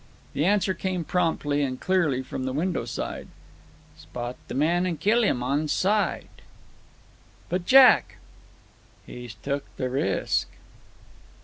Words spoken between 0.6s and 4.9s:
came promptly and clearly from the window side: "Spot the man,